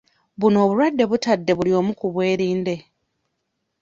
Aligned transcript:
Buno 0.39 0.57
obulwadde 0.63 1.03
butadde 1.11 1.51
buli 1.57 1.71
omu 1.79 1.91
ku 1.99 2.07
bwerinde. 2.13 2.75